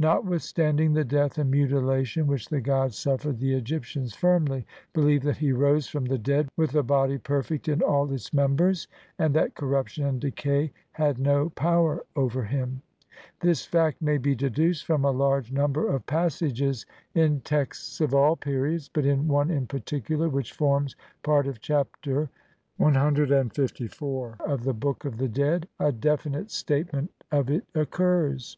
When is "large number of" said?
15.12-16.04